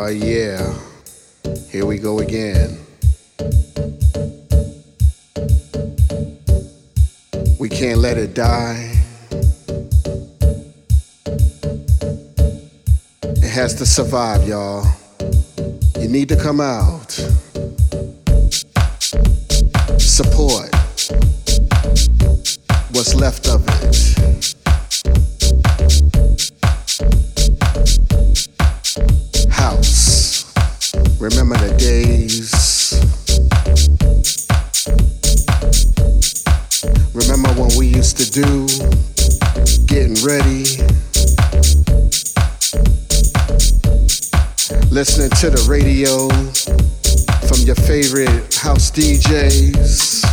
Oh, 0.00 0.06
yeah. 0.10 0.74
Here 1.68 1.84
we 1.84 1.98
go 1.98 2.20
again. 2.20 2.78
We 7.58 7.68
can't 7.68 7.98
let 7.98 8.16
it 8.16 8.34
die. 8.34 8.94
It 13.22 13.50
has 13.50 13.74
to 13.74 13.86
survive, 13.86 14.46
y'all. 14.46 14.97
Need 16.08 16.30
to 16.30 16.36
come 16.36 16.58
out. 16.58 17.10
Support 20.00 20.74
what's 22.92 23.14
left 23.14 23.46
of 23.46 23.67
it. 23.67 23.67
DJs. 48.98 50.26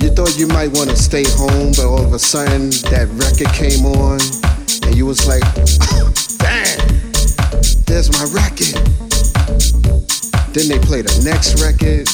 You 0.00 0.08
thought 0.08 0.38
you 0.38 0.46
might 0.48 0.72
want 0.72 0.88
to 0.88 0.96
stay 0.96 1.24
home, 1.36 1.72
but 1.76 1.84
all 1.84 2.00
of 2.00 2.14
a 2.14 2.18
sudden 2.18 2.70
that 2.88 3.04
record 3.20 3.52
came 3.52 3.84
on, 3.84 4.16
and 4.88 4.96
you 4.96 5.04
was 5.04 5.28
like, 5.28 5.44
damn, 6.40 6.80
there's 7.84 8.08
my 8.16 8.24
record. 8.32 8.80
Then 10.56 10.72
they 10.72 10.80
play 10.80 11.04
the 11.04 11.12
next 11.20 11.60
record, 11.60 12.08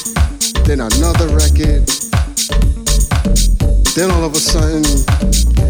then 0.67 0.83
another 0.83 1.31
record. 1.31 1.87
Then 3.95 4.11
all 4.11 4.25
of 4.25 4.35
a 4.35 4.43
sudden, 4.43 4.83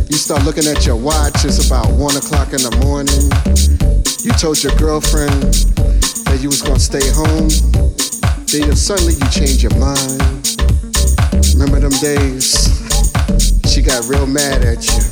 you 0.09 0.17
start 0.17 0.43
looking 0.45 0.65
at 0.65 0.87
your 0.87 0.97
watch, 0.97 1.45
it's 1.45 1.69
about 1.69 1.93
one 1.93 2.17
o'clock 2.17 2.57
in 2.57 2.65
the 2.65 2.73
morning. 2.81 3.29
You 4.25 4.33
told 4.41 4.65
your 4.65 4.75
girlfriend 4.81 5.53
that 6.33 6.41
you 6.41 6.49
was 6.49 6.63
gonna 6.63 6.81
stay 6.81 7.05
home. 7.13 8.04
You- 8.55 8.77
suddenly 8.77 9.15
you 9.15 9.29
change 9.31 9.65
your 9.65 9.75
mind. 9.81 10.23
Remember 11.55 11.81
them 11.81 11.91
days? 12.01 12.71
She 13.67 13.83
got 13.83 14.07
real 14.07 14.27
mad 14.27 14.63
at 14.63 14.87
you. 14.87 15.03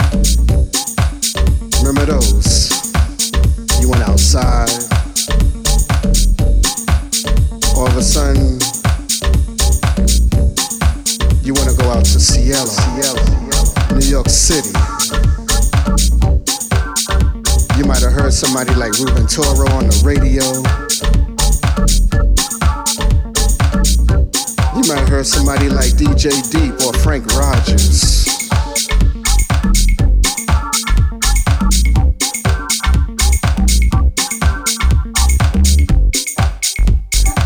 Remember 1.82 2.06
those? 2.06 2.70
You 3.80 3.88
went 3.90 4.08
outside. 4.08 4.70
All 7.74 7.88
of 7.88 7.96
a 7.96 8.02
sudden, 8.02 8.60
you 11.42 11.52
want 11.52 11.68
to 11.68 11.76
go 11.82 11.90
out 11.90 12.04
to 12.04 12.20
Cielo, 12.20 12.70
New 13.98 14.06
York 14.06 14.28
City. 14.28 14.70
You 17.76 17.84
might 17.86 18.02
have 18.02 18.12
heard 18.12 18.32
somebody 18.32 18.72
like 18.76 18.92
Ruben 19.00 19.26
Toro 19.26 19.68
on 19.72 19.88
the 19.88 20.02
radio. 20.04 20.91
Might 24.94 25.08
heard 25.08 25.26
somebody 25.26 25.68
like 25.70 25.92
DJ 25.92 26.28
Deep 26.50 26.74
or 26.86 26.92
Frank 26.92 27.26
Rogers. 27.34 28.26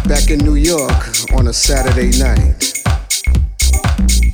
Back 0.09 0.31
in 0.31 0.39
New 0.39 0.57
York 0.57 0.91
on 1.35 1.47
a 1.47 1.53
Saturday 1.53 2.11
night, 2.19 2.83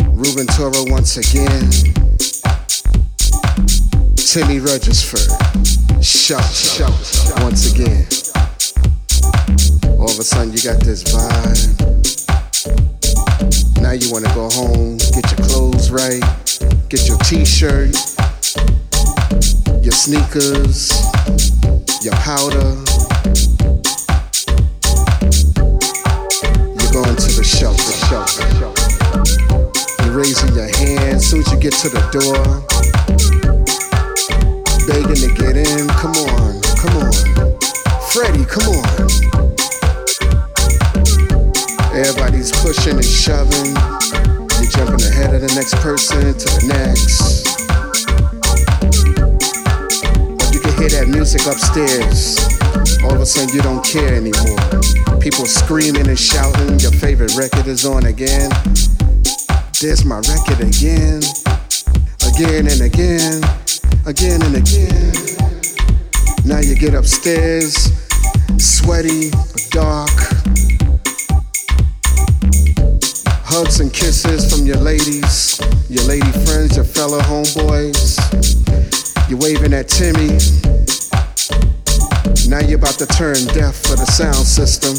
Ruben 0.08 0.46
Toro 0.46 0.84
once 0.90 1.18
again. 1.18 1.70
Timmy 4.16 4.60
Regisford, 4.60 5.28
shout, 6.02 6.44
shout, 6.44 7.42
once 7.42 7.74
again. 7.74 8.06
All 9.98 10.10
of 10.10 10.18
a 10.18 10.24
sudden, 10.24 10.52
you 10.52 10.62
got 10.62 10.80
this 10.80 11.02
vibe. 11.04 11.91
Now 13.82 13.90
you 13.90 14.12
want 14.12 14.24
to 14.24 14.32
go 14.32 14.48
home, 14.48 14.96
get 14.96 15.28
your 15.32 15.44
clothes 15.48 15.90
right, 15.90 16.22
get 16.88 17.08
your 17.08 17.18
t-shirt, 17.18 17.90
your 19.82 19.92
sneakers, 19.92 20.92
your 22.00 22.14
powder. 22.14 22.78
You're 26.78 26.92
going 26.94 27.16
to 27.16 27.30
the 27.34 27.44
shelter, 27.44 27.92
shelter, 28.06 28.46
shelter. 28.56 30.04
You're 30.04 30.16
raising 30.16 30.54
your 30.54 30.72
hand 30.76 31.20
soon 31.20 31.40
as 31.40 31.52
you 31.52 31.58
get 31.58 31.72
to 31.82 31.88
the 31.88 32.00
door, 32.14 32.38
begging 34.86 35.16
to 35.16 35.34
get 35.34 35.56
in. 35.56 35.88
Come 35.98 36.14
on, 36.30 36.62
come 36.78 36.96
on, 37.02 37.12
Freddie, 38.12 38.44
come 38.46 38.68
on. 38.68 39.31
Everybody's 41.94 42.50
pushing 42.62 42.94
and 42.94 43.04
shoving. 43.04 43.76
You're 44.56 44.70
jumping 44.70 45.04
ahead 45.12 45.34
of 45.34 45.42
the 45.42 45.52
next 45.54 45.74
person 45.76 46.32
to 46.32 46.46
the 46.48 46.64
next. 46.72 47.44
But 50.38 50.54
you 50.54 50.60
can 50.60 50.72
hear 50.80 50.88
that 50.88 51.08
music 51.08 51.44
upstairs. 51.44 52.40
All 53.04 53.12
of 53.12 53.20
a 53.20 53.26
sudden, 53.26 53.54
you 53.54 53.60
don't 53.60 53.84
care 53.84 54.14
anymore. 54.14 55.20
People 55.20 55.44
screaming 55.44 56.08
and 56.08 56.18
shouting. 56.18 56.80
Your 56.80 56.92
favorite 56.92 57.36
record 57.36 57.66
is 57.66 57.84
on 57.84 58.06
again. 58.06 58.50
There's 59.78 60.06
my 60.06 60.24
record 60.32 60.64
again. 60.64 61.20
Again 62.24 62.72
and 62.72 62.80
again. 62.80 63.44
Again 64.06 64.40
and 64.40 64.56
again. 64.56 65.12
Now 66.46 66.60
you 66.60 66.74
get 66.74 66.94
upstairs, 66.94 67.92
sweaty, 68.56 69.30
dark. 69.70 70.31
Hugs 73.62 73.78
and 73.78 73.92
kisses 73.92 74.52
from 74.52 74.66
your 74.66 74.78
ladies, 74.78 75.60
your 75.88 76.02
lady 76.02 76.32
friends, 76.44 76.74
your 76.74 76.84
fellow 76.84 77.20
homeboys. 77.20 78.18
You're 79.30 79.38
waving 79.38 79.72
at 79.72 79.86
Timmy. 79.86 80.34
Now 82.50 82.58
you're 82.66 82.80
about 82.80 82.98
to 82.98 83.06
turn 83.06 83.36
deaf 83.54 83.76
for 83.76 83.94
the 83.94 84.04
sound 84.04 84.34
system. 84.34 84.96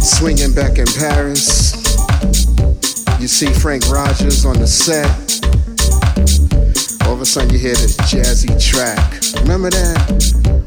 Swinging 0.00 0.54
back 0.54 0.78
in 0.78 0.86
Paris. 0.96 1.74
You 3.20 3.28
see 3.28 3.52
Frank 3.52 3.90
Rogers 3.90 4.46
on 4.46 4.58
the 4.58 4.66
set. 4.66 5.04
All 7.06 7.12
of 7.12 7.20
a 7.20 7.26
sudden 7.26 7.50
you 7.50 7.58
hear 7.58 7.74
this 7.74 7.98
jazzy 8.08 8.56
track. 8.58 9.20
Remember 9.42 9.68
that? 9.68 10.65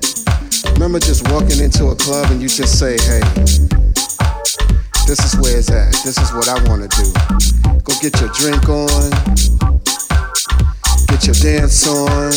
Remember 0.80 0.98
just 0.98 1.30
walking 1.30 1.62
into 1.62 1.88
a 1.88 1.96
club 1.98 2.32
and 2.32 2.42
you 2.42 2.48
just 2.48 2.80
say, 2.80 2.94
hey, 2.94 3.20
this 5.06 5.20
is 5.26 5.36
where 5.36 5.58
it's 5.58 5.70
at. 5.70 5.92
This 6.06 6.18
is 6.18 6.32
what 6.32 6.48
I 6.48 6.54
want 6.70 6.90
to 6.90 7.04
do. 7.04 7.04
Go 7.84 7.92
get 8.00 8.18
your 8.22 8.30
drink 8.30 8.70
on, 8.70 9.12
get 11.08 11.28
your 11.28 11.36
dance 11.36 11.86
on. 11.86 12.32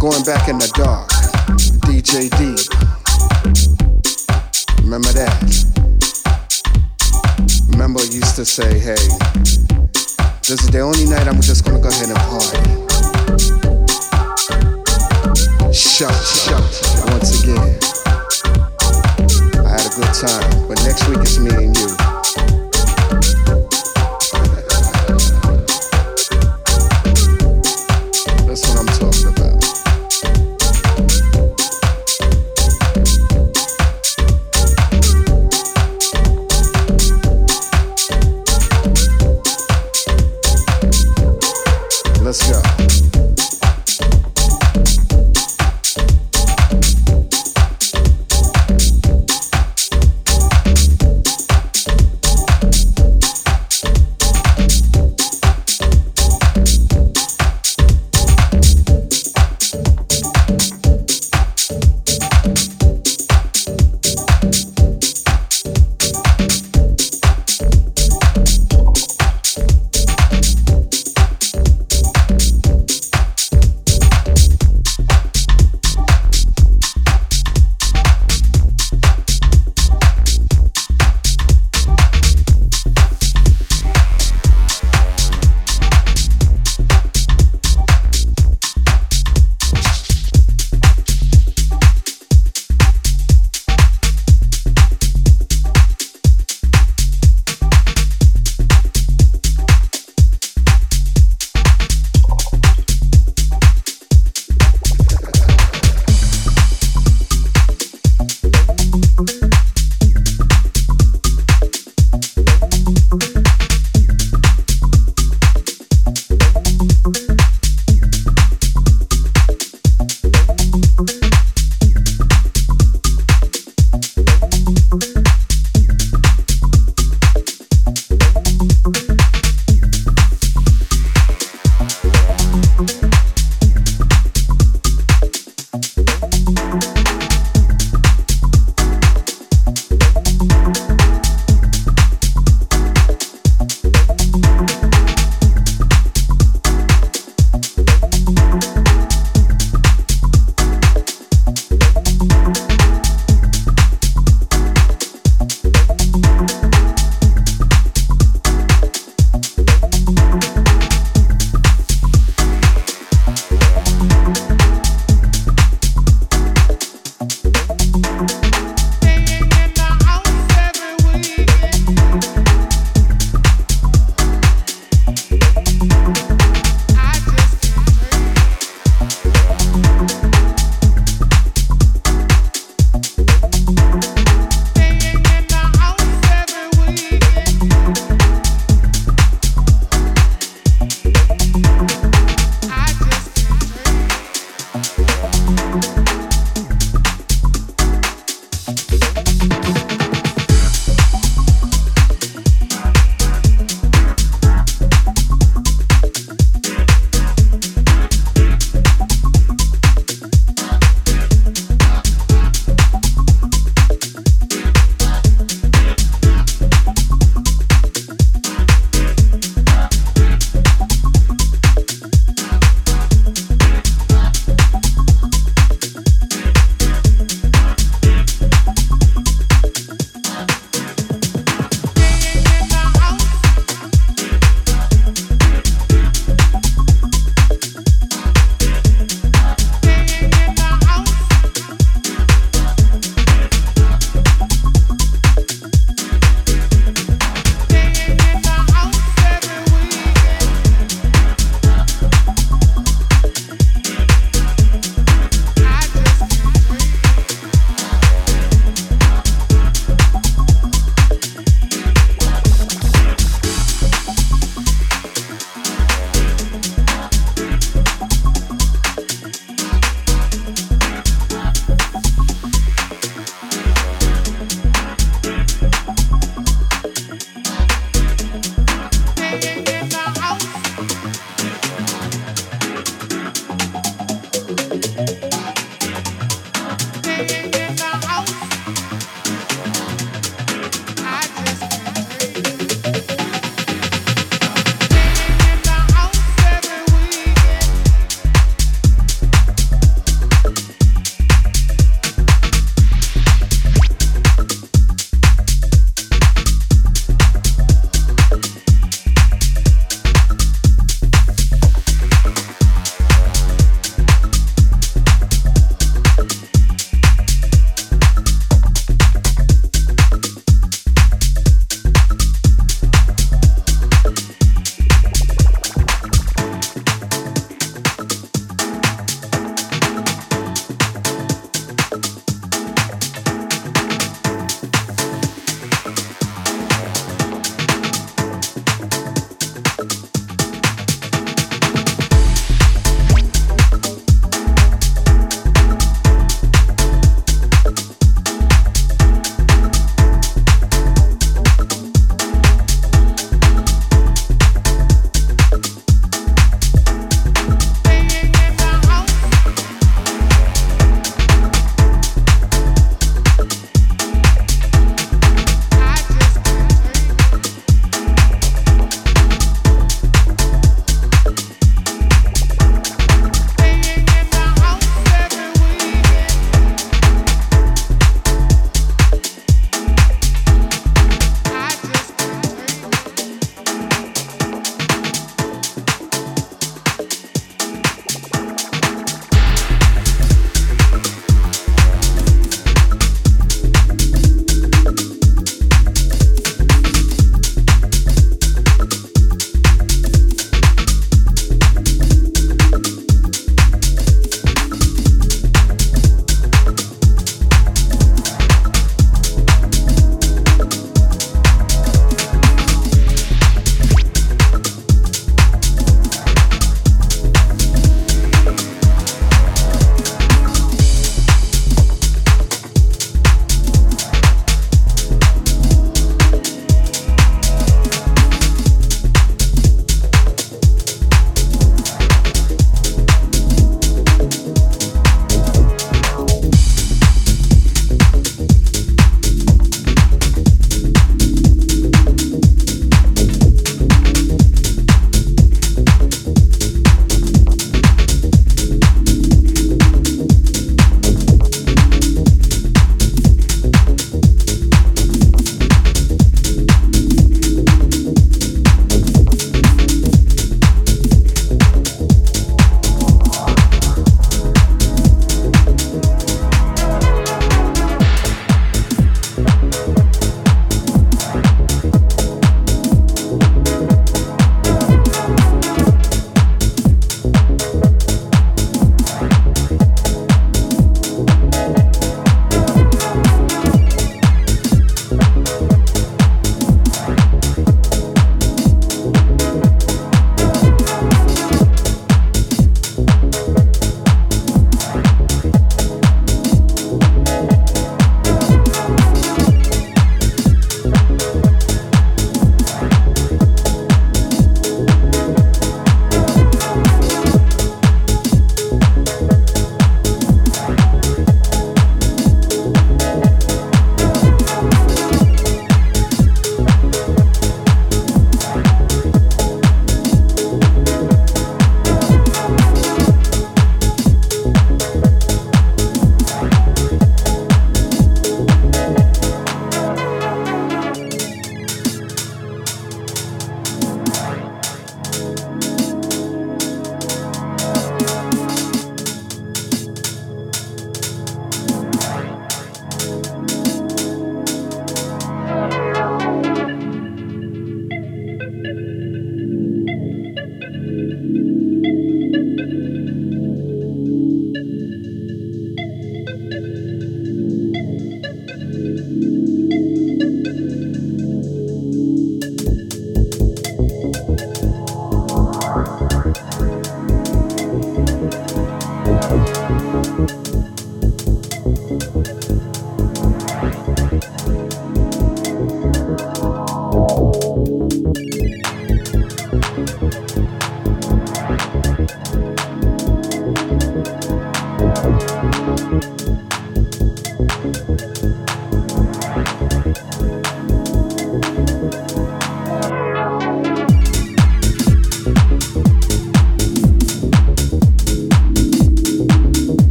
Going 0.00 0.24
back 0.24 0.48
in 0.48 0.58
the 0.58 0.68
dark, 0.74 1.08
DJ 1.86 2.28
D. 2.34 2.58
Remember 4.82 5.12
that? 5.12 5.38
Remember, 7.70 8.00
used 8.00 8.34
to 8.34 8.44
say, 8.44 8.80
hey, 8.80 8.98
this 10.42 10.60
is 10.60 10.70
the 10.70 10.80
only 10.80 11.04
night 11.04 11.28
I'm 11.28 11.40
just 11.40 11.64
gonna 11.64 11.78
go 11.78 11.88
ahead 11.88 12.08
and 12.08 12.18
party. 12.18 12.83
Shout, 15.74 16.14
once 17.10 17.42
again. 17.42 17.76
I 19.58 19.70
had 19.70 19.84
a 19.84 19.96
good 19.96 20.14
time, 20.14 20.68
but 20.68 20.80
next 20.84 21.08
week 21.08 21.18
it's 21.18 21.38
me 21.40 21.50
and 21.50 21.76
you. 21.76 22.53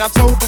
I 0.00 0.08
told 0.08 0.39